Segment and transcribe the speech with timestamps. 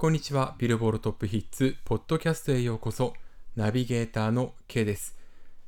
[0.00, 0.54] こんにちは。
[0.58, 3.14] ビルボールトップヒッツ、ポッドキャストへようこそ。
[3.56, 5.16] ナビゲーターの K です。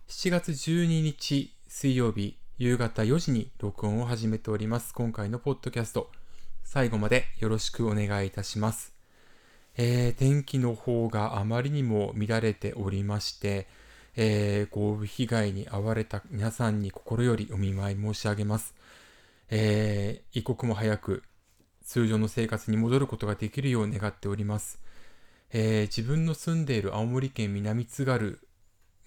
[0.07, 4.95] 7月12日水曜日夕方4時に録音を始めております。
[4.95, 6.13] 今回のポッドキャスト。
[6.63, 8.95] 最後までよろしくお願いいたします。
[9.77, 13.67] えー、天気の方があまりにも乱れておりまして、
[14.15, 18.77] えー、豪雨被害に遭われた皆さんに心よりお見舞い申し上げます。
[19.49, 21.25] えー、一刻も早く
[21.91, 24.81] 通常の生活に戻ることができるよう願っております。
[25.53, 28.39] えー、自分の住んでいる青森県南津軽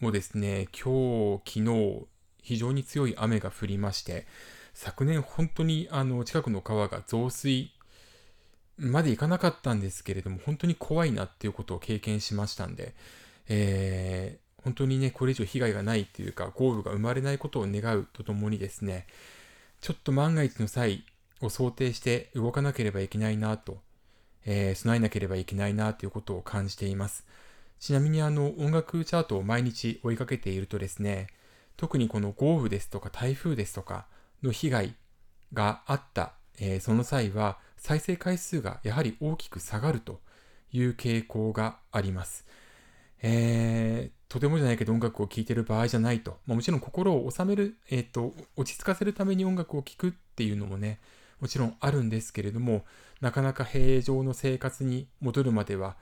[0.02, 2.06] もですね、今日、昨日、
[2.42, 4.28] 非常に強い雨が降りまして、
[4.74, 7.72] 昨年本当にあの近くの川が増水
[8.78, 12.96] までいかなかったんですけれども、本当に怖いなっていうことを経験しましたんで、
[13.48, 19.08] えー、本当にね、これ以上被害がないっていうか、豪雨が生まれないことを願うとともにですね、
[19.80, 21.06] ちょっと万が一の際
[21.46, 23.80] を想定して動かなければいけないなと、
[24.46, 27.26] えー、備えなければいけないなということを感じています。
[27.80, 31.28] ちなみにあの音楽チャートを毎日追いかけているとですね、
[31.76, 34.06] 特にこの豪雨ですとか台風ですとか
[34.42, 34.96] の被害
[35.54, 40.22] があった、えー、その際は再生回数がやはり大きく下がると
[40.72, 42.46] いう傾向があります。
[43.22, 46.40] えー、とてもじゃないけど音楽を聴いてる場合じゃないと。
[46.46, 51.00] まあ、もちろん心を収める、えっ、ー、と、落ち着かせるために音楽を聴くっていうのもね、
[51.40, 52.86] もちろんあるんですけれども、
[53.22, 55.96] なかなか平常の生活に戻るまでは、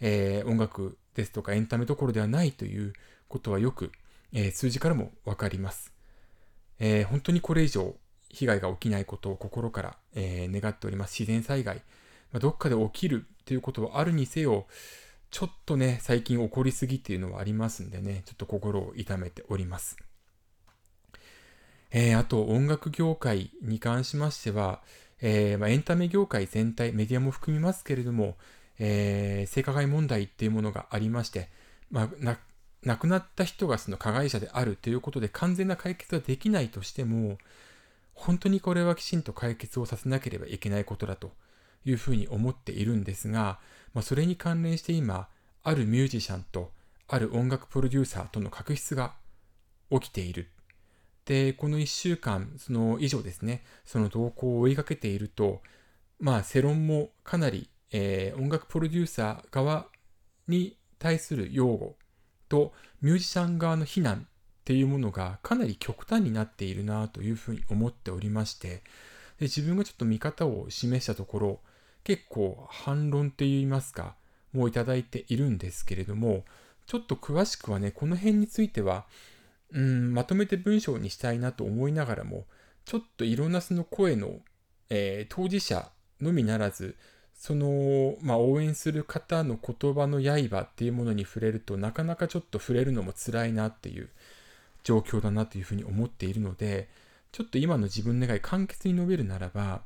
[0.00, 2.92] えー、音楽ですとかエンタメどころではないという
[3.28, 3.92] ことはよく、
[4.32, 5.92] えー、数字からもわかります。
[6.78, 7.96] えー、本当にこれ以上
[8.30, 11.18] 被害が起きないことを心から、え願っております。
[11.18, 11.76] 自然災害、
[12.30, 14.66] まあ、どっかで起きるということはあるにせよ、
[15.30, 19.96] ちょっとね、最近起こりすぎっていうのはありますんでね、ちょっと心を痛めております。
[21.90, 24.80] えー、あと音楽業界に関しましては、
[25.20, 28.36] えーまあ、エンタメ業界全体、メディアも含みますけれども、
[28.78, 31.48] えー、性加害問題っていうものがありまして、
[31.90, 32.36] まあ、
[32.82, 37.38] 亡くなった人がその加害者であるということで完全な解決はできないとしても、
[38.14, 41.32] 本当にこれはきちんと解決をさせなければいけないことだと
[41.84, 43.58] いうふうに思っているんですが、
[43.94, 45.28] まあ、それに関連して今、
[45.62, 46.70] あるミュージシャンと
[47.08, 49.14] ある音楽プロデューサーとの確執が
[49.90, 50.48] 起きている。
[51.28, 55.60] で、この1週間、その以上ですね、その動向を追いかけていると、
[56.18, 59.88] まあ、世論もかなり、えー、音楽プロデューサー側
[60.48, 61.96] に対する擁護
[62.48, 62.72] と
[63.02, 64.28] ミュージシャン側の非難っ
[64.64, 68.82] ていうものがかなり極端になっているなというふうに思っておりまして、
[69.38, 71.60] で自分がちょっと見方を示したところ、
[72.04, 74.14] 結構反論って言いますか、
[74.54, 76.46] もういただいているんですけれども、
[76.86, 79.04] ちょっと詳しくはね、この辺については、
[79.72, 82.46] うん、まとめて文章にしたいなと思いながらも、
[82.84, 84.38] ちょっといろんなその声の、
[84.88, 85.90] えー、当事者
[86.20, 86.96] のみならず、
[87.34, 94.08] その、まあ、応援する方の言葉の刃っていうものに触れるとなかなかちょっと触れるのも辛いなっていう
[94.82, 96.88] 状況だなというふうに思っているので、
[97.30, 99.82] ちょっと今の自分の願い簡潔に述べるならば、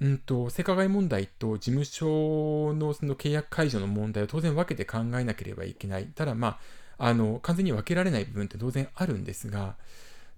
[0.00, 6.06] うんと、性加害問題と事務所のその契約解除の問題を当然分けて考えなければいけない。
[6.06, 6.58] ただまあ、
[6.98, 9.76] あの、完全に分けられない部分って当然あるんですが、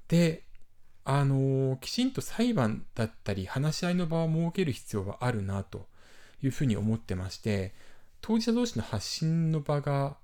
[0.08, 0.44] で、
[1.04, 5.86] あの、きちんと裁判だったり話し合いの場を設ける必要はあるなと
[6.42, 7.74] いうふうに思ってまして、
[8.20, 10.16] 当事者同士の発信の場が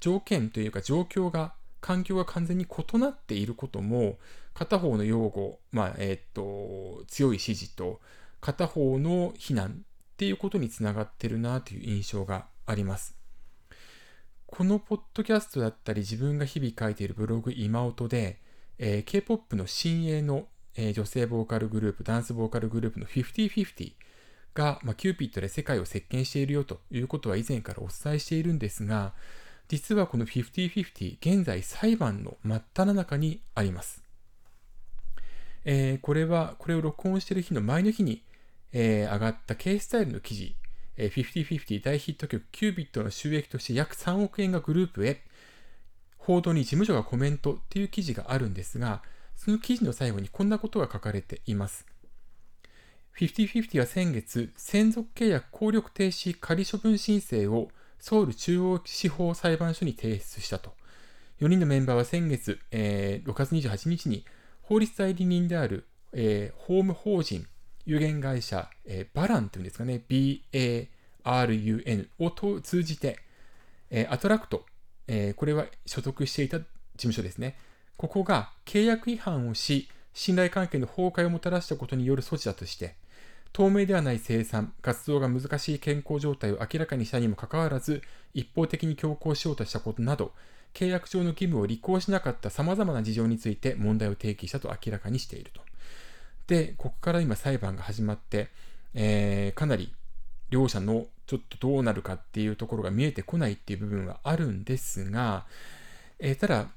[0.00, 4.18] 条件というか状況が環境が完全に異なっていることも
[4.54, 8.00] 片方の擁護、まあえー、っと強い支持と
[8.40, 13.16] 片方の非難っていうことにつながってるなという印象があります。
[14.46, 18.40] このポッドキャストだったり自分が日々書いているブログイマオトで、
[18.78, 23.92] えー、K-POP の新鋭の、えー、女性ボーカルグループ、ダンスボーカルグループの5050
[24.54, 29.14] が、まあ、キューピッドで世界を席巻しているよということは以前からお伝えしているんですが、
[29.68, 34.02] 実はこの5050、現在裁判の真っ只中にあります。
[35.64, 38.22] えー、これは、これを録音している日の前の日に
[38.78, 40.54] えー、上がった K スタイルの記事、
[40.96, 45.22] えー、5050大ヒット曲キュービットの収益として約3億円がグループへ、
[46.16, 49.02] 報道に事務所がコメントっていう記事があるんですが、
[49.36, 51.86] その記事の最後にこんなことが書かれています。
[53.18, 57.68] 5050は先月、専属契約効力停止仮処分申請を
[57.98, 60.74] ソウル中央司法裁判所に提出したと。
[61.40, 64.24] 4人のメンバーは先月、えー、6月28日に
[64.62, 67.46] 法律代理人である、えー、法務法人
[67.86, 73.20] 有限会社、えー、バランというんですかね、BARUN を通じて、
[73.90, 74.66] えー、アトラクト、
[75.06, 76.66] えー、これは所属していた事
[76.96, 77.56] 務所ですね。
[77.96, 82.96] ここが契約違反をし、信頼関係の崩壊をもたらしたことによる措置だとして、
[83.52, 88.02] 透明ではない生産、活動が難しい健康状態を明らかにしたにもかかわらず、
[88.34, 90.32] 一方的に強行しようとしたことなど、
[90.74, 95.65] 契約上の義務を履行しなかった様々な事情について問題を提起したと明らかにしていると。
[96.46, 98.48] で、ここから今裁判が始まって、
[98.94, 99.92] えー、かなり
[100.50, 105.46] 両者のちょっとどうなるかっていうところが見えてこないっていう部分はあるんですが、
[106.18, 106.68] えー、ただ、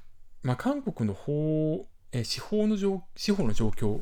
[0.42, 2.76] まあ、韓国の法、えー、司法の
[3.16, 4.00] 司法の状況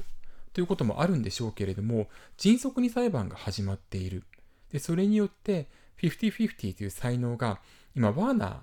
[0.52, 4.24] ということもあるんでしょうけれども、迅速に裁判が始まっている。
[4.72, 5.68] で、それによって、
[5.98, 7.60] 50-50という才能が、
[7.94, 8.58] 今、ワーナー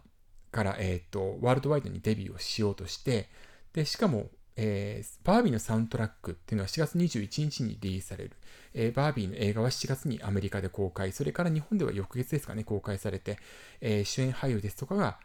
[0.51, 3.29] から、えっ、ー、と、ワールドワイドにデビューをしようとして、
[3.73, 8.31] で、しかも、えー、バービーのサウンドラックっていうのは4月21日にリリースされる。
[8.73, 13.37] えー、バービーの映画は7月にアメリカで公開、それから日本では翌月ですかね、公開されて、
[13.81, 15.19] えー、主演俳優ですとかが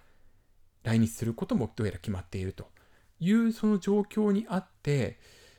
[0.83, 2.69] 来日することもどうやら決まっていると
[3.21, 5.19] いうその状況にあって、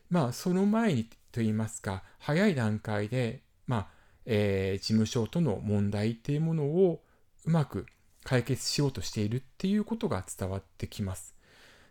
[0.09, 3.87] まあ、その前にといいますか、早い段階で、まあ、
[4.25, 7.03] えー、事務所との問題っていうものを
[7.45, 7.85] うまく
[8.23, 11.35] 解決しようとしているっていうことが伝わってきます。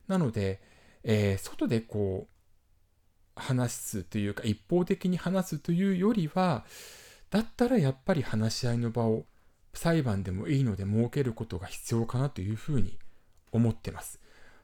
[0.06, 0.60] なので、
[1.04, 6.64] えー、外でこう、話すというか、一方的に話すというよりは、
[7.30, 9.24] だったらやっぱり話し合いの場を
[9.72, 12.98] 裁判でもいいので設けることが必要かなというふうに
[13.52, 14.20] 思ってます。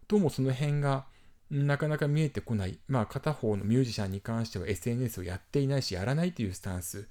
[0.09, 1.07] どうもその辺が
[1.51, 2.79] なかなか見えてこない。
[2.89, 7.09] まあ片方のミュージシャンに関しては SNS をやっていないしやらないというスタンス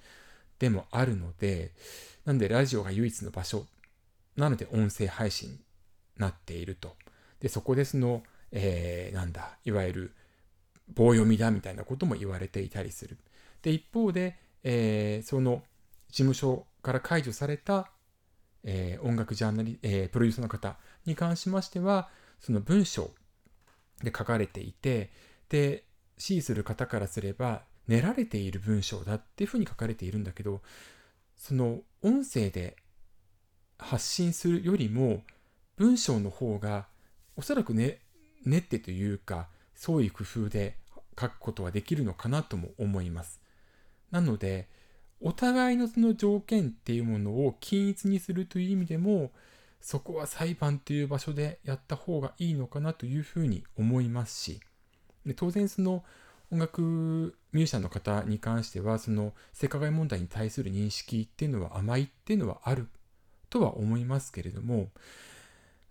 [0.60, 1.72] でもあるので、
[2.26, 3.66] なんでラジオが唯一の場所
[4.36, 5.60] なので音声配信に
[6.18, 6.96] なっていると。
[7.40, 8.24] で、そこでその、
[8.58, 10.16] えー、なんだ、いわゆる
[10.94, 13.18] 棒読みだみたいなことも言われていたりする。
[13.62, 15.62] で、一方で、えー、その
[16.10, 17.92] 事務所から解除された、
[18.64, 22.10] えー、音楽ジャーナリ、えー、プロデューサーの方に関しましては、
[22.40, 23.12] その文章
[24.02, 25.12] で書かれていて、
[25.50, 25.84] で、
[26.18, 30.62] 支持する方からすれば、練られている文章だっていうふうに書かれているんだけど、
[31.36, 32.78] その音声で
[33.78, 35.24] 発信するよりも、
[35.76, 36.88] 文章の方が、
[37.36, 38.00] おそらくね、
[38.46, 40.78] 練ってというか、創意工夫で
[41.20, 43.42] 書くことはできるのかなとも思います。
[44.12, 44.68] なので、
[45.22, 49.32] お互いのその条件っていうものを均一にするという意味でも、
[49.82, 54.60] そこは裁判という場所でやった方がいいのかなというふうに思いますし、
[55.26, 56.04] で当然その
[56.52, 56.82] 音楽
[57.52, 62.88] ミュージシャンの方に関しては、その性加害問題に対する認識っていうのは甘いっていうのはある
[63.50, 64.90] とは思いますけれども、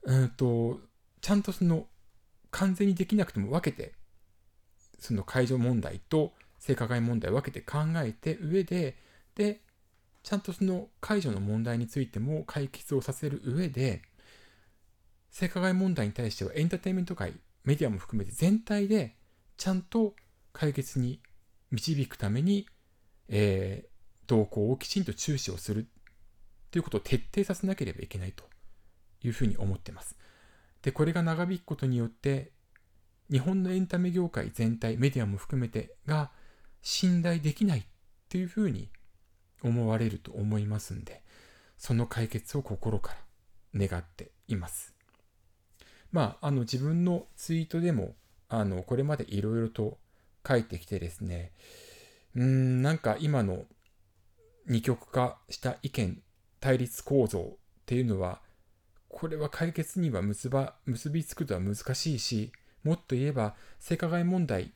[0.02, 0.80] うんと、
[1.20, 1.86] ちゃんとその
[2.54, 3.94] 完全にできなくても分けて、
[5.00, 8.96] その解除問題と性加害問題を分けて考えて上で、
[9.34, 9.60] で、
[10.22, 14.02] ちゃんとその解除の問題についても解決をさせる上で、
[15.32, 17.32] 性加害問題に対してはエンターテインメント界、
[17.64, 19.16] メディアも含めて全体で
[19.56, 20.14] ちゃんと
[20.52, 21.20] 解決に
[21.72, 22.68] 導くために、
[23.28, 25.88] えー、動向をきちんと注視をする
[26.70, 28.44] ということを徹底させなければいけないと
[29.24, 30.16] いうふうに思ってます。
[30.84, 32.52] で、これが長引くことによって、
[33.31, 36.31] 日本のエンタメ業界全体、メディアも含めてが
[36.82, 37.82] 信頼できないっ
[38.28, 38.90] ていうふうに
[39.62, 41.22] 思われると思いますんで、
[41.78, 43.16] その解決を心か
[43.75, 44.94] ら願っています。
[46.12, 48.14] まあ、あの自分のツイートでも、
[48.50, 49.96] あの、これまでいろいろと
[50.46, 51.52] 書いてきてですね、
[52.36, 53.64] うん、なんか今の
[54.66, 56.22] 二極化した意見、
[56.60, 58.44] 対立構造っていうのは、
[59.14, 62.52] これは解決には結ば結びつくとは難しいし、
[62.82, 64.72] もっと言えば性加害問題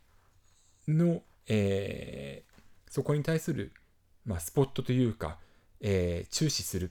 [0.87, 3.73] の、えー、そこに対する
[4.29, 5.39] まあ、スポットというか、
[5.81, 6.89] えー、注視するっ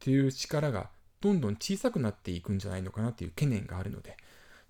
[0.00, 0.88] ていう力が
[1.20, 4.16] どんどん小さくなっていくんじゃないのかなという懸念があるので、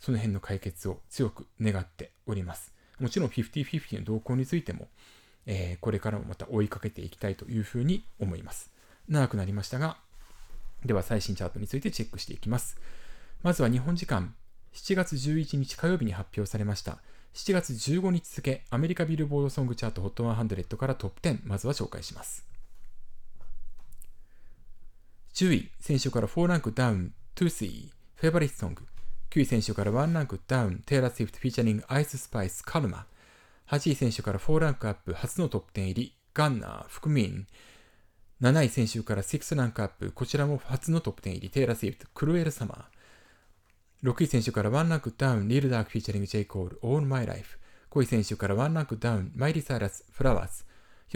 [0.01, 2.75] その辺の解決を強く願っております。
[2.99, 4.89] もちろん50-50の動向についても、
[5.47, 8.73] えー、これからもまた追いかけていきたいというふうに思います。
[9.09, 9.97] 長くなりましたが、
[10.85, 12.77] では最新チャートについてチェックしていきます。
[13.43, 14.35] まずは日本時間
[14.75, 16.99] 7月11日火曜日に発表されました。
[17.35, 22.47] 7月15日付アメリカビルボードソングチャート HOT100 からトップ10まずは紹介します。
[25.35, 28.83] 10位先週から4ランクダウン Toothy フェバリットソング。
[29.31, 33.07] 9位選手から1ランクダウン Taylor Swift フィーチャリングアイススパイスカルマ。
[33.69, 37.47] 8位先週から4ランクアップ初のトップ10入りガンナ、fukumean。
[38.41, 46.45] 7位先週から6ランクアップこちらも初のトップ10入りテイラー・スウィフト Cruel Summer。6位先週からワンランクダウン、リル・ダーク featuring J.
[46.45, 47.59] コール、All My Life。
[47.91, 50.65] 5位先週からワンランクダウン、マイリー・サイラス、 Flowers。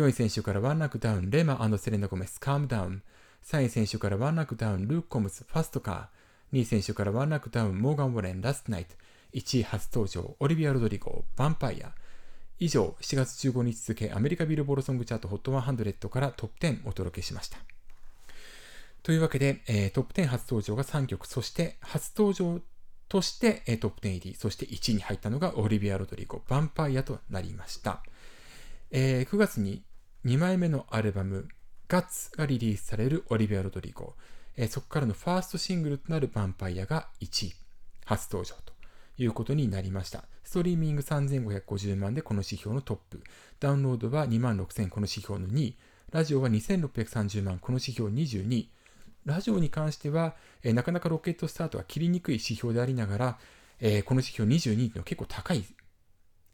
[0.03, 3.03] 4位先週からワンランクダウン、レマセレナ・ゴメス、 Calm Down。
[3.45, 6.57] 3位先週からワンランクダウン、ルーク・コムズ、 Fast Car。
[6.57, 8.97] 2位先週からワンランクダウン、モーガン・ウォレン、 Last Night。
[9.35, 11.93] 1位初登場、オリビア・ロドリゴ、ヴァンパイア。
[12.63, 17.59] 以上、7月15日付アメリカビルボードソングチャート HOT100 からトップ10お届けしました。
[19.03, 22.61] というわけで、えー、トップ10初登場が3曲、そして初登場
[23.09, 28.01] として、えー、トップ10入り、そして1位に入ったのがオリビア・ロドリゴ、ヴァンパイアとなりました。
[28.93, 29.83] えー、9月に
[30.25, 31.49] 2枚目のアルバム、
[31.89, 34.15] ガッツがリリースされるオリビア・ロドリゴ、
[34.57, 37.55] えー、そこからのファーストシングルとなるヴァンパイアが1位、
[38.05, 38.73] 初登場と
[39.19, 40.25] いうことになりました。
[40.45, 43.23] ストリーミング3550万でこの指標のトップ、
[43.61, 45.77] ダウンロードは2万6000この指標の2位、
[46.11, 48.71] ラジオは2630万この指標22位、
[49.25, 53.39] ラジオに関しては、えー、なかなかロケットスタートは切りにくい指標でありながら、
[53.81, 55.65] えー、この指標22というのは結構高い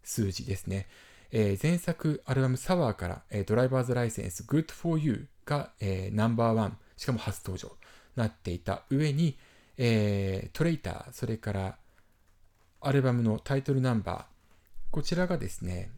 [0.03, 0.87] 数字ですね。
[1.31, 7.77] えー、前作アルバムサワーから、えー、ドライバーズライセンス Good for You が、えー、ナンバーワン、しかも初登場
[8.17, 9.39] なっていた上に、
[9.77, 11.79] えー、トレイター、それから
[12.81, 14.25] アルバムのタイトルナンバー、
[14.91, 15.91] こちらがですね、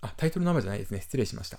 [0.00, 1.00] あ、タイトルナンバーじゃないですね。
[1.00, 1.58] 失礼しました。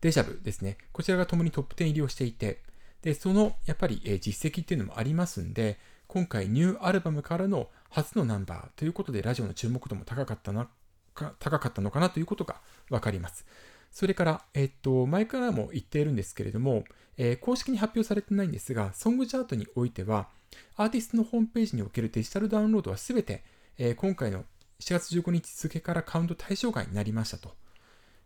[0.00, 0.78] デジャブですね。
[0.92, 2.62] こちらが共にトップ10入りをしていて、
[3.02, 5.78] で、そのやっぱり、え実績っていうのもありますんで、
[6.08, 10.68] 今回ニューアルバムからの初のナンバーということでラジオの注目度も高かったな、
[11.14, 13.46] か高かったのかなということがわかります。
[13.92, 16.84] それから、えっと、前からも言っているんですけれども、
[17.16, 20.28] えー、公式に発表されてないんですが、ソングチャートにおいては、
[20.76, 23.42] アーティストのホームページにおけるデジタルダウンロードはすべて、
[23.78, 24.44] えー、今回の
[24.80, 27.52] 4月15日付からカウント対象外になりましたと、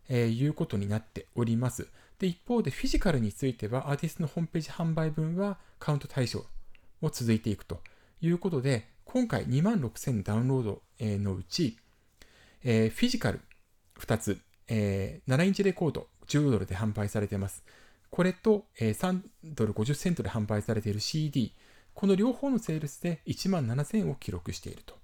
[0.09, 1.89] えー、いうことになっております。
[2.19, 6.45] で、一方でフィジカルについては、アーティストのホームページ販売分はカウント対象
[7.01, 7.81] を続いていくと
[8.21, 11.79] いうことで、今回2万6000ダウンロードのうち、
[12.63, 13.41] えー、フィジカル
[13.99, 17.65] 2つ、えー、7インチレコード10ドルで販売されています。
[18.11, 21.55] これと、えー、3ドル50セントで販売されている CD、
[21.95, 24.97] この両方のセールスで1万7000を記録していると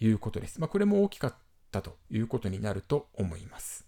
[0.00, 0.60] いうことです。
[0.60, 1.34] まあ、これも大きかっ
[1.70, 3.86] たということになると思います。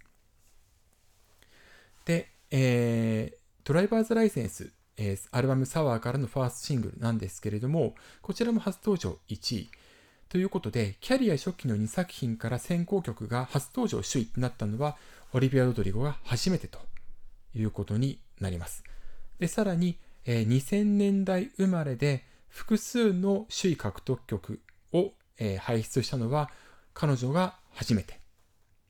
[2.05, 9.71] で、えー、ドライバーズライセンス、えー、アルバムサワーからのファーストシングルなんですけれども、こちらも初登場1位。
[10.29, 14.97] ということで、キャリア初期の2作品から先行曲が初登場首位となったのは、
[15.33, 16.81] オリビア・ロドリゴが初めてと
[17.55, 18.83] いうことになります。
[19.39, 24.61] で、さらに、えー、2000年代生まれで複数の首位獲得曲
[24.93, 26.51] を、えー、輩出したのは、
[26.95, 28.21] 彼女が初めて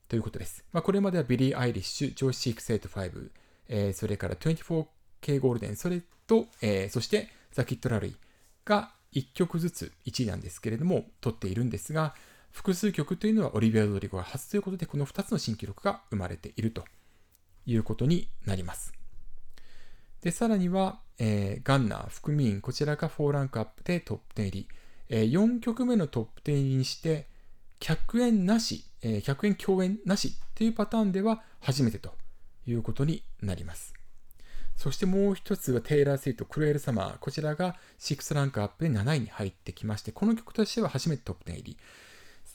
[0.09, 0.65] ということです。
[0.73, 3.31] まあ、これまではビリー・アイリッシュ、ジョーシーク・セイト5、
[3.69, 8.17] えー、それから 24K ゴールデン、それと、えー、そしてザ・キット・ラルイ
[8.65, 12.15] が1曲ずつ1位なんですけれども、取っているんですが、
[12.51, 16.85] 複数曲というのはオリビア・ドリゴが初ということで、この2つの新記録が生まれていると
[17.67, 18.93] いうことになります。
[20.21, 24.69] で、さらには、えー、ガンナー、福民、こちらが4ランクアップでトップ10入り。
[25.09, 27.27] えー、4曲目のトップ10入りにして、
[27.81, 32.15] 100円なし、えー、100円共演なしっていうパターンでは初めてと
[32.67, 33.95] いうことになります。
[34.77, 37.19] そしてもう一つはテイラー・スウィフト、 Cruel Summer。
[37.19, 41.77] こちらが6ランクアップで7位に入ってきまして、この曲としては初めてトップ10入り。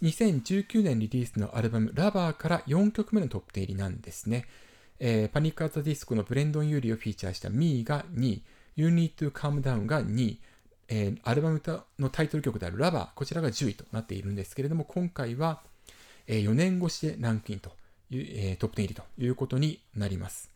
[0.02, 4.48] 2019年リリースのアルバム Lover から4曲目のトップ10入りなんですね。
[5.00, 8.44] えー、パニック・アット・ディスコのブレンドン・ユーリをフィーチャーした Me が2位、
[8.76, 10.42] You Need to Calm Down が2位、
[10.90, 11.62] えー、アルバム
[12.00, 15.62] のタイトル曲である Lover、こちらが10位となっているんですけれども、今回は、
[16.28, 17.72] えー、4年越しでランクインと
[18.10, 20.52] いう、えー、トップ10入りということになります。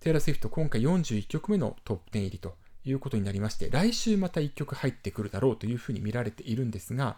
[0.00, 7.16] テイラー・スウィフト、今回41曲目のトップ10入りということになりまして、来週また1曲入ってくるだろうというふうに見られているんですが、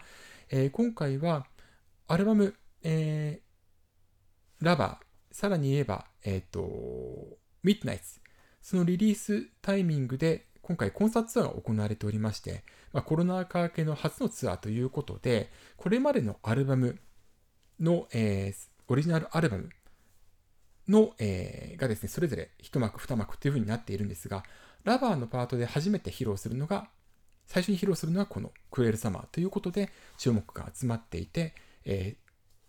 [0.49, 1.45] えー、今回は
[2.07, 8.21] アルバム、えー、ラバー、さらに言えば、えっ、ー、と、ミッドナイツ、
[8.61, 12.63] そのリリースタイミングで今回コンサートツアーが行われておりまして、
[12.93, 16.99] まあ、コロナ禍明けの初のツアーということで、これまでのアルバム
[17.79, 19.69] の、えー、オリジナルアルバム
[20.87, 24.43] の、えー、がですね、それぞれ1幕、2幕という風になっているんですが、
[24.83, 26.89] ラバーのパートで初めて披露するのが、
[27.47, 32.17] 最初に披露するのはこのクエルサマーということで注目が集まっていて、え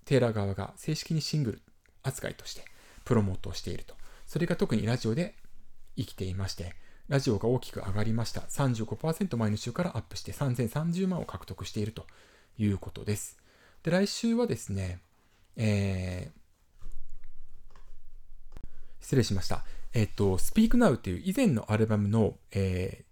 [0.05, 1.63] ー、テーラー側が正式にシングル
[2.05, 2.65] 扱いとして
[3.05, 3.95] プロモートをしていると。
[4.27, 5.35] それが特にラジオで
[5.97, 6.75] 生きていまして、
[7.09, 8.43] ラジオが大きく上がりました。
[8.43, 12.07] 35%前の週からアップして3030万を獲得していると
[12.59, 13.39] いうことです。
[13.83, 15.01] で、来週はですね、
[15.57, 16.89] えー、
[19.01, 19.65] 失礼しました。
[19.93, 23.05] えっ、と、Speak Now という以前のアルバムの、え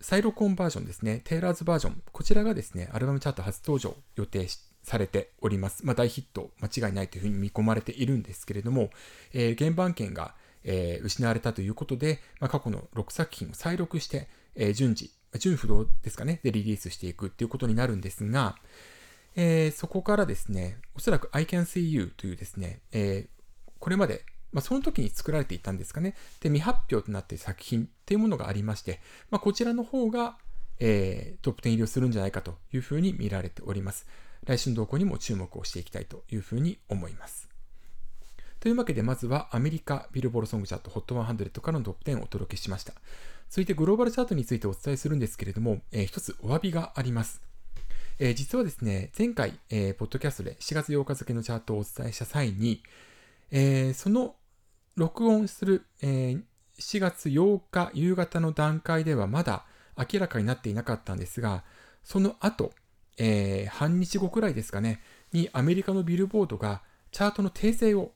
[0.00, 5.84] ー、サイロコンバージョンですね、テイラーズバージョン、こちらがですね、アルバムチャート初登場予定しされております。
[5.84, 8.90] まあ、大ヒット間違いないというふうに見込まれているんですけれども、
[9.32, 18.54] えー、原版権が、えー、失われたということで、まあ、過去の6作品を再録して、えー、順次、順不動ですかね、でリリースしていくっていうことになるんですが、
[19.34, 26.14] えー、そこからですね、おそらく I Can See You というですね、えー、これまで、まあ、その時に作られていたんですかね。
[26.40, 29.00] で、未発表となっている作品っていうものがありまして、
[29.30, 30.38] まあ、こちらの方が、
[30.78, 34.06] えー、トップ10入りをするんじゃないかというふうに見られております。
[34.44, 37.48] 来週の動向にも注目をしていきたいというふうに思います。
[38.60, 42.94] というわけで、まずはアメリカビルボールソングチャート HOT100 からのトップ10をお届けしました。
[43.48, 47.40] 続いてグローバルチャートについてお伝えするんですけれども、えー、一つお詫びがあります。
[48.18, 52.82] えー、実はですね、前回、えー、ポッドキャストで4月8日付のチャートをお伝えした際に、
[53.50, 54.34] えー、その
[54.96, 56.42] 録音する、えー、
[56.78, 59.64] 4月8日夕方の段階ではまだ
[59.96, 61.62] 明らかになっていなかったんですが、
[62.02, 62.72] その後、
[63.18, 65.00] えー、半日後くらいですかね、
[65.32, 68.12] にアメリカのビルボードがチャートの訂正を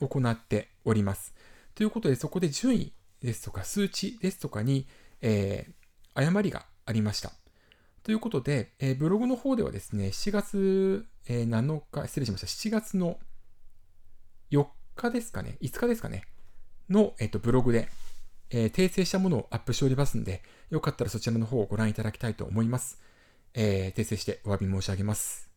[0.00, 1.34] 行っております。
[1.74, 4.86] ということで、そこで順位ですとか数値ですとかに、
[5.20, 5.72] えー、
[6.14, 7.32] 誤りがありました。
[8.02, 13.18] ということで、えー、ブログの方ではですね、7月、えー、7日、失礼しました、7月の
[14.50, 16.24] 4日ですかね、5日ですかね、
[16.88, 17.88] の、えーと、ブログで、
[18.50, 22.98] え、訂正したものをアップしておりますので、よかったらそちらの方をご覧いただきたいと思います。
[23.54, 25.50] えー、訂正してお詫び申し上げます。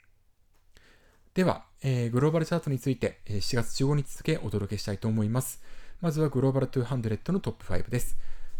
[1.34, 5.62] では、えー、グローバルチャートについて、えー、7月15日付お届けしたいと思います。
[6.02, 8.18] まずはグローバル200のトップ5です。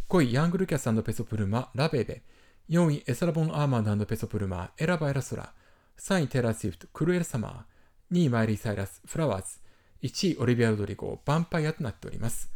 [0.10, 2.22] 5位、ヤングルキャスペソプルマ、ラベベ。
[2.70, 5.54] 4位、エサラボン・アーマンドペソプルマ、エラバエラソラ。
[5.98, 8.16] 3位、テラ・スウィフト、クルエル・サマー。
[8.16, 9.60] 2位、マイリー・サイラス、フラワーズ。
[10.04, 12.52] 1位、オリビア・ロドリゴ、ヴァンパイアとなっております。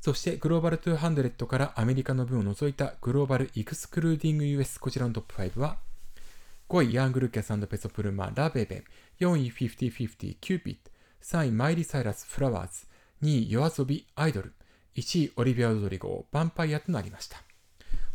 [0.00, 5.78] そして、グローバル200からアメリカの分を除いたグローバル・エクスクルーディング US、こちらのトップ5は、
[6.68, 8.82] 5位、ヤング・ルーカス、ペソ・プルマ、 La Bebe。
[9.20, 10.90] 4位、 FIFTY FIFTY、Cupid。
[11.22, 12.86] 3位、マイリー・サイラス、 Flowers。
[13.22, 14.52] 2位、 YOASOBI、アイドル。
[14.96, 17.40] 1位、オリビア・ロドリゴ、 vampire となりました。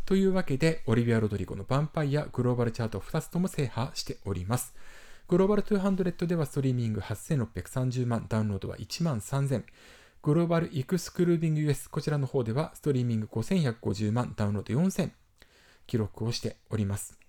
[0.06, 4.76] というわけで、オリビア・ロドリゴの vampire グローバルチャート2つとも制覇しております。
[5.30, 9.64] グローバル200ではストリーミング8630万、ダウンロードは1万3000。
[10.24, 15.12] Global Excluding US こちらの方ではストリーミング5150万、ダウンロード4000
[15.88, 17.21] 記録をしております。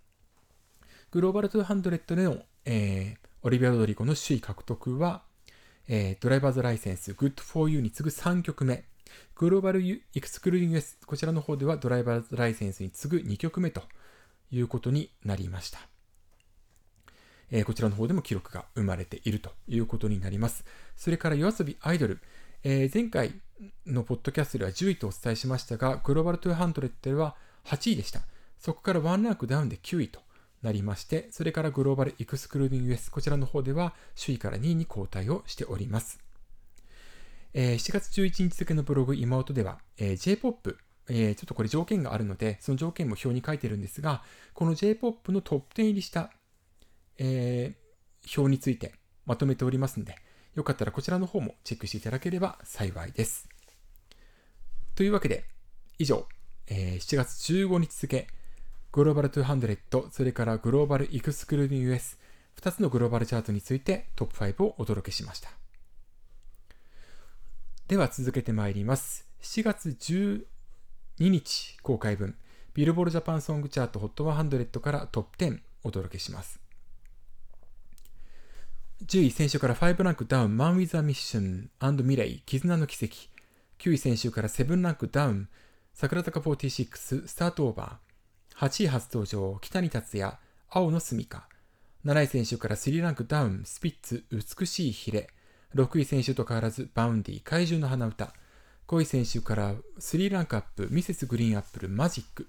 [1.12, 5.20] グローバル200での、えー、オリビア・ロドリゴの首位獲得は、
[5.86, 8.84] えー、ドライバーズライセンス Good for You に次ぐ3曲目。
[9.36, 13.82] グローバルエクスクルーディング S、こちらの方ではドライバーズライセンスに次ぐ2曲目と
[14.50, 15.80] いうことになりました。
[17.50, 20.64] えー、こちらの方でも記録が生まれているということになります。
[20.96, 22.20] それから夜遊びアイドル、
[22.64, 23.34] えー、前回
[23.86, 28.22] のポッドキャストでは10位とお伝えしましたが、グローバル200では8位でした。
[28.58, 30.22] そこからワンランクダウンで9位と
[30.62, 36.20] なりまして、それからグローバルエクスクルーディング US、こちらの方では首位から2位に後退をしております。
[37.54, 44.22] えー、7月11日付のブログ妹では、えー、J-POP、えー、ちょっとこれ条件があるので、その条件も表に書いてるんですが、
[44.54, 46.30] この J-POP のトップ10入りした、
[47.18, 48.94] えー、表について
[49.26, 50.16] まとめておりますので、
[50.54, 53.48] よかったらこちらの方もチェックしていただければ幸いです。
[54.94, 55.44] というわけで、
[55.98, 56.26] 以上、
[56.68, 58.28] えー、7月15日付、
[58.92, 62.18] グローバル200、それからグローバルエクスクルーディング US、
[62.60, 65.48] 2つのグローバルチャートについてトップ5をお届けしました。
[67.88, 69.26] では続けてまいります。
[69.40, 70.44] 7月12
[71.18, 72.36] 日公開分、
[72.74, 76.60] ビルボールジャパンソングチャート HOT100 からトップ10お届けします。
[79.06, 83.14] 10位先週から5ランクダウン、Man with a Mission& milet、絆の奇跡。
[83.78, 85.48] 9位先週から7ランクダウン、
[85.94, 88.11] 櫻坂46、Start over。
[88.56, 90.36] 8位初登場、キタニタツヤ、
[90.68, 91.48] 青のすみか。
[92.04, 95.28] 7位先週から3ランクダウン、スピッツ、美しい鰭。
[95.74, 98.32] 6位先週と変わらず、 Vaundy、怪獣の花唄。
[98.88, 102.48] 5位先週から3ランクアップ、ミセスグリーンアップル、 Magic。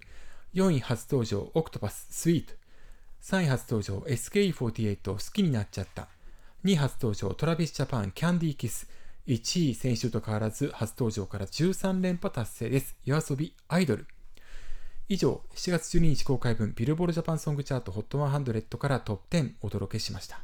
[0.53, 2.53] 4位初登場、 OCTPATH、Sweet。
[3.21, 6.09] 3位初登場、SKE48、好きになっちゃった。
[6.65, 8.89] 2位初登場、トラビスジャパン、キャンディーキス。
[9.27, 12.97] 1位選手と変わらず、初登場から13連覇達成です。
[13.05, 14.07] 夜遊び、アイドル。
[15.09, 20.39] 以上、7月12日公開分、ビルボールジャパンソングチャート HOT100 からトップ10お届けしました。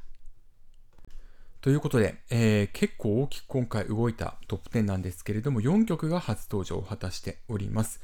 [1.62, 8.02] ということで、えー、結構大きく今回動いたトップ10なんですけれども、4曲が初登場を果たしております。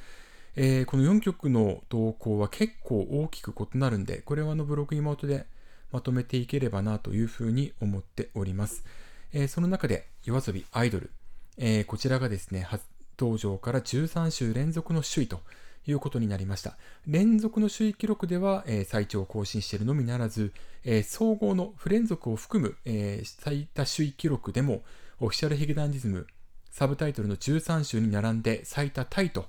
[0.55, 5.47] えー、この4曲の動向は結構大きく異なるんで、これはあのブログ妹で
[5.91, 8.85] まとめていければなというふうに思っております。
[9.33, 11.11] えー、その中で、夜遊びアイドル、
[11.57, 12.81] えー、こちらがですね、初
[13.19, 15.41] 登場から13週連続の首位と
[15.87, 16.77] いうことになりました。
[17.07, 24.83] 連続の首位記録では、えー、最長を更新しているのみならず、えー、総合の不連続を含む、えー、最多首位記録でも、
[25.19, 26.27] オフィシャルヒゲダンディズム、
[26.71, 29.45] サブタイトルの13週に並んで最多タイと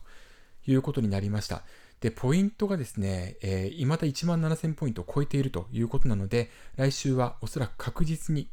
[0.67, 1.63] いうことになりました。
[2.01, 8.49] で、ポイントがですね、えー、未だ1万7000ポイントを超えているということなので、来週はおそらく確実に、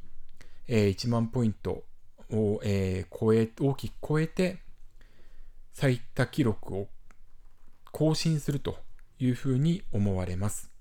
[0.68, 1.84] えー、1万ポイント
[2.32, 4.60] を、えー、超え、大きく超えて、
[5.74, 6.88] 最多記録を
[7.94, 8.76] 更新すると
[9.20, 10.74] いうふうに思われます。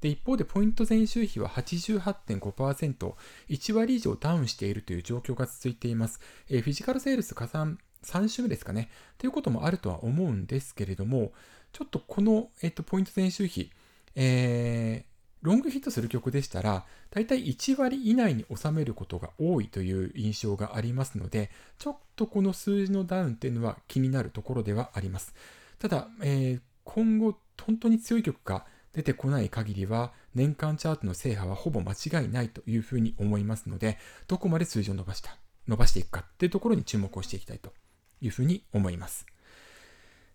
[0.00, 3.12] で、一方でポイント前週比は88.5%、
[3.50, 6.20] 1割以上ダウンしているという状況が続いています。
[6.48, 8.88] えー、フィジカルセールス加算3週目ですかね。
[9.18, 11.32] ということもあるとは思うんですけれども、
[11.72, 13.70] ちょっとこの、えっと、ポイント前週比、
[14.14, 15.10] えー、
[15.42, 25.34] ロングヒットする曲でしたら、だいたい1割以内に収めることが多いという印象がありますので、ちょっとこの数字のダウンっていうのは気になるところではあります。
[25.80, 37.72] ただ、えー、今後、本当に強い曲が出てこない限りは、年間チャートの制覇はほぼ間違いないというふうに思いますので、どこまで数字を伸ばした、伸ばしていくかっていうところに注目をしていきたいと
[38.20, 39.24] いうふうに思います。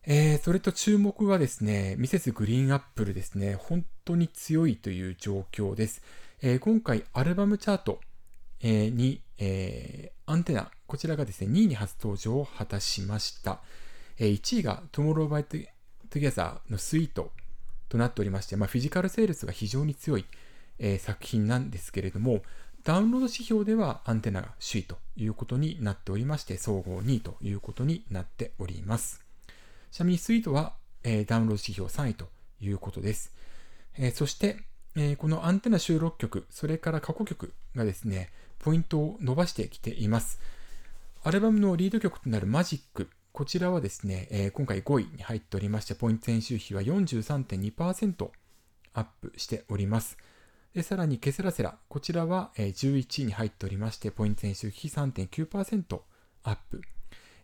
[0.07, 6.01] えー、それと注目はですね、ミセスグリーンアップルですね、本当に強いという状況です。
[6.41, 7.99] えー、今回アルバムチャート、
[8.61, 13.61] えー、に、え、アンテナ、こちらがですね、2位に初登場を果たしました。
[14.17, 15.67] えー、1位が Tomorrow by
[16.09, 17.31] Together のスイート
[17.89, 20.25] となっておりまして、まあ、フィジカルセールスが非常に強い、
[20.79, 22.41] えー、作品なんですけれども、
[22.83, 29.23] ダウンロード指標ではアンテナが首位ということになっておりまして、総合2位ということになっております。
[29.91, 30.73] ちなみにスイートは、
[31.03, 32.27] えー、ダウンロード指標3位と
[32.61, 33.33] いうことです。
[33.97, 34.57] えー、そして、
[34.95, 40.39] えー、このアンテナ収録曲、それから過去曲がですね、ポイントを伸ばしてきています。
[41.23, 48.29] アルバムのリード曲となるマジック、こちらはですね、えー、今回5位に入っておりまして、ポイント編集比は43.2%
[48.93, 50.17] アップしております。
[50.73, 55.99] でさらにケセラセラ、こちらは11位に入っておりまして、ポイント編集比3.9%
[56.43, 56.81] アップ。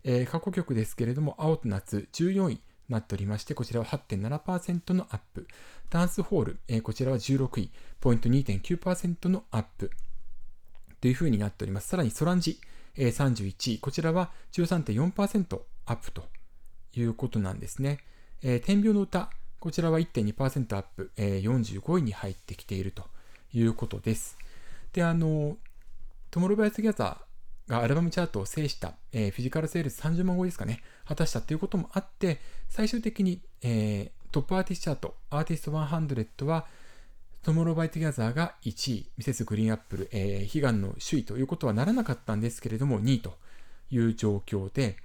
[0.05, 5.45] えー、過去曲ですけれども、青と夏14位になっておりまして、こちらは8.7%のアップ。
[5.89, 9.91] ダンスホール、えー、こちらは16位、ポイント2.9%のアップ。
[11.01, 11.89] というふうになっております。
[11.89, 12.61] さらにソランジ、
[12.95, 15.59] えー、31位、こちらは13.4%
[15.91, 16.23] アップと
[16.95, 17.99] いうことなんですね。
[18.41, 23.03] えー、点描の唄、こちらは1.2%アップ、えー、45位に入ってきていると
[23.53, 24.37] いうことです。
[24.93, 25.57] で、あの、
[26.31, 36.65] トゥモローバイトゥギャザーがアルバムチャートを制した、えー、フィジカルセールス30万超えですかね、果たしたということもあって、最終的に、えー、トップアーティストチャート、アーティスト100は、
[37.43, 43.37] トゥモローバイトゥギャザーが1位、ミセスグリーンアップル、えー、悲願の首位ということはならなかったんですけれども、2位と
[43.89, 44.97] いう状況で、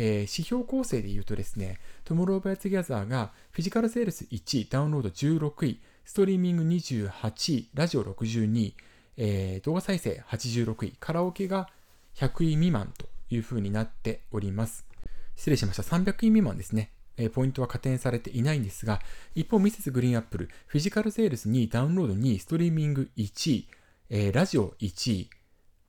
[0.00, 8.74] ー、指標構成で言うとですね、トゥモローバイトゥギャザーがフィジカルセールス1位、ダウンロード16位、ストリーミング28位、ラジオ62位、
[9.16, 11.68] えー、動画再生86位、カラオケが
[12.14, 14.86] 100位未満というふうになっております。
[15.34, 15.82] 失礼しました。
[15.82, 16.92] 300位未満ですね。
[17.16, 19.00] えポイントは加点されていないんですが、
[19.34, 23.68] 一方、ミセスグリーンアップル、フィジカルセールス2位、ダウンロード2位、ストリーミング1位、
[24.10, 25.30] えー、ラジオ1位、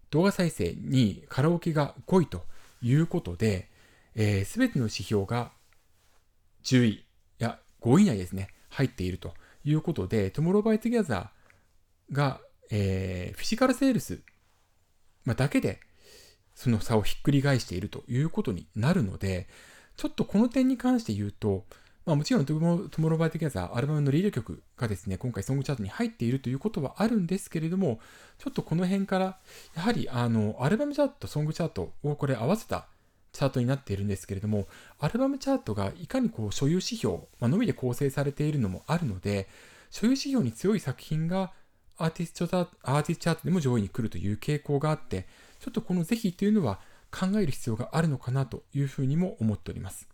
[0.09, 2.47] 動画再生2位、カラオケが5位と
[2.81, 3.68] いうことで、
[4.15, 5.51] えー、すべ、ての指標が
[6.63, 7.05] 10位、
[7.37, 12.41] や、5位以内ですね、入っているということで、トゥモローバイトゥギャザーが、
[12.71, 14.21] えー、フィジカルセールス、
[15.25, 15.79] まあ、だけで
[16.59, 19.47] その差をひっくり返しているということになるので、
[19.95, 21.63] ちょっとこの点に関して言うと、
[22.05, 28.01] まあ、もちろんトモローバイトギャザーアルバムのリード曲がですね、今回ソングチャートに入っているということはあるんですけれども、
[28.39, 29.37] ちょっとこの辺から、
[29.73, 32.87] やはりあの、アルバムチャート、ソングチャートをこれ合わせた
[33.39, 34.67] チャートになっているんですけれども、
[34.99, 39.47] アルバムチャートがいかにこう所有指標、まあのみで構成されているのもあるので、
[39.91, 41.53] 所有指標に強い作品が
[41.97, 45.25] アーティストアーティストチャートでも上位に来るという傾向があって、
[45.59, 50.09] ちょっとこの是非というのは考える必要があるのかなというふうにも思っております。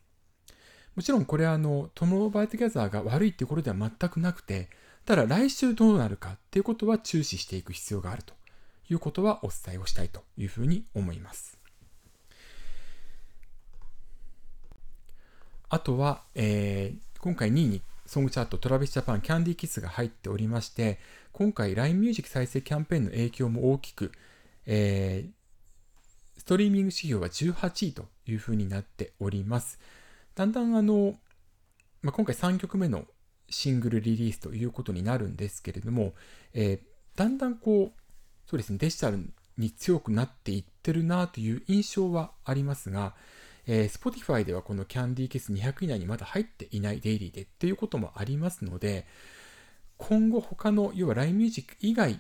[0.96, 4.70] もちろんこれはあの、 TOMORROW X TOGETHER が悪いっていうことでは全くなくて、
[5.06, 8.34] ただ来週どうなるかっていうことは注視していく必要があると
[8.90, 11.65] いうことはお伝えをしたいというふうに思います。
[15.70, 21.00] あとは、えー、今回2位にソングチャート Travis Japan Candy Kiss が入っておりまして、
[21.32, 24.12] 今回 LINE ミュージック再生キャンペーンの影響も大きく、
[24.66, 29.80] えー、ストリーミング指標は18位というふうになっております。
[30.36, 31.16] だんだんあの、
[32.02, 33.06] まあ、今回3曲目の
[33.50, 36.14] シングルリリースということになるんですけれども、
[36.54, 38.02] えー、だんだんこう、
[38.50, 39.20] そうですね、デジタル
[39.58, 43.16] に強くなっていってるなという印象はありますが、
[43.68, 49.06] えー、Spotify ではこのキャンディーケース200以内にまだ入っていないデイリーでっていうこともありますので、
[49.98, 52.20] 今後他の、要は LINE Music 以外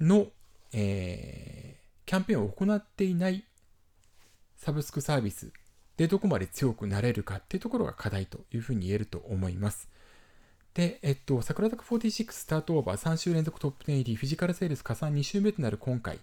[0.00, 0.26] の、
[0.72, 3.44] えー、キャンペーンを行っていない
[4.56, 5.52] サブスクサービス
[5.96, 9.88] でどこまで強くなれるかっていうところが課題というふうに言えると思います。
[10.74, 16.18] で、えっと、桜坂46スタートオーバー3週連続トップ10入り、フィジカルセールス加算2週目となる今回、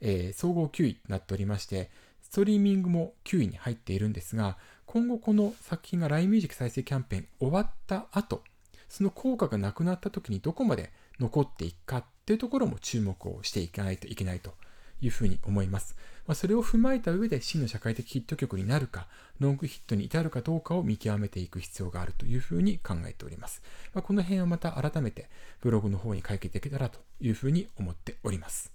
[0.00, 1.88] えー、総合9位となっておりまして、
[2.32, 8.42] ストリーミングも9位に入っているんですが、今後この作品が LINE ミュージック再生キャンペーン終わった後、
[8.88, 14.54] その効果がなくなった時にどこまで残っていくかっていうところも注目をしていかないといけないと
[15.02, 15.94] いうふうに思います。
[16.26, 23.60] まあ、それを踏まえた上で真の社会的ヒット曲になるか、ロングヒットに至るかどうかを見極めていく必要があるというふうに考えております。
[23.92, 25.28] まあ、この辺はまた改めて
[25.60, 28.72] ブログの方に書いていけたらというふうに思っております。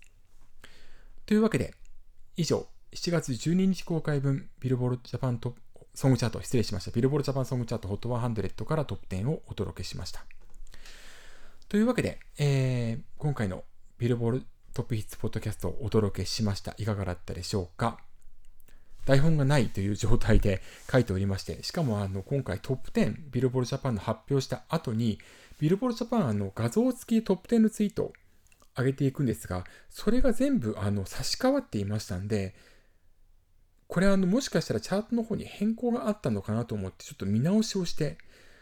[1.25, 1.73] というわけで、
[2.35, 5.55] 以上、7月12日公開分、ビルボールジャパント
[5.93, 6.91] ソングチャート、失礼しました。
[6.91, 10.25] ビルボールジャパンソングチャート HOT100 からトップ10をお届けしました。
[11.67, 13.63] というわけで、えー、今回の
[13.97, 16.75] ビルボールトップヒッツポッドキャストをお届けしました。
[16.77, 17.99] いかがだったでしょうか？
[19.05, 25.19] 台本がないという状態で書いておりまして、しかもあの今回トップ10、ビルボールジャパンの発表した後に、
[25.59, 28.13] ビルボールジャパンあの画像付きトップ10のツイートを
[28.77, 32.53] 上げていくんですが、それが全部あの差し替わっていましたんで、
[33.87, 38.17] これあのもしかしたらチャートの方に変更があったのかなと思ってちょっと見直しをして、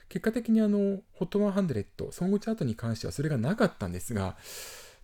[0.10, 4.36] 結果的にあの HOT100、ソングチャートに関してはそれがなかったんですが、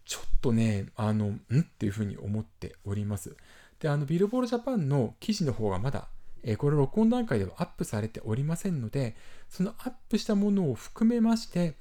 [0.06, 3.36] ちょっとね、あの、んっていうふうに思っております。
[3.80, 6.08] で、あの、ビルボールジャパンの記事の方がまだ、
[6.44, 9.16] え、これ録音段階ではアップされておりませんので、
[9.50, 11.76] そのアップしたものを含めまして、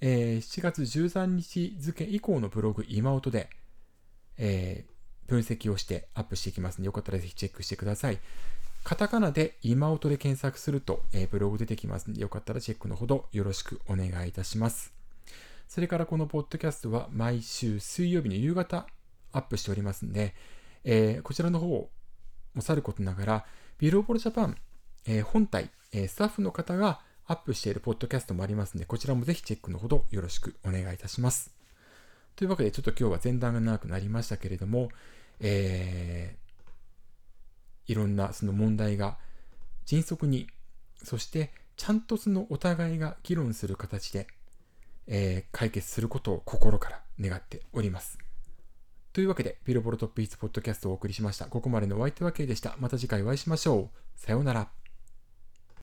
[0.00, 3.48] えー、7月13日付以降のブログ今音で、
[4.36, 4.93] えー、
[5.26, 8.18] 分析をしてアップしていきますので、よかったらぜひチェックしてください。
[8.84, 14.92] カタカナで今音で検索すると、えー、ブログ出てきますので、よかったらチェックのほどよろしくお願いいたします。
[15.68, 18.86] それからこのポッドキャストは毎週水曜日の夕方
[19.32, 20.34] アップしておりますんで、
[20.84, 21.90] えー、こちらの方
[22.54, 23.46] もさることながら、
[23.78, 24.56] ビルボールジャパン、
[25.06, 31.63] えー、本体、えー、スタッフの方がアップしているポッドキャストもありますので、こちらもぜひチェックのほどよろしくお願いいたします。
[32.36, 34.90] というわけで、ちょっと今日は前段が長くなりましたけれども、
[35.40, 39.18] えー、いろんなその問題が
[39.86, 40.48] 迅速に、
[41.02, 44.26] そしてちゃんとそのお互いが議論する形で、
[45.06, 48.18] えー、解決することを心から願っております。
[49.12, 51.46] というわけで、ビルボロトップイーツポッドキャストをお送りしました。
[51.46, 52.74] ここまでのお相手は K でした。
[52.80, 54.20] また次回お会いしましょう。
[54.20, 54.83] さようなら。